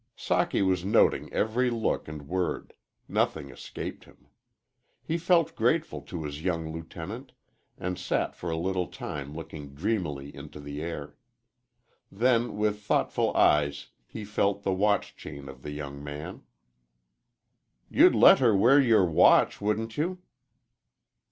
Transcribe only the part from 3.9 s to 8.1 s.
him. He felt grateful to his young lieutenant, and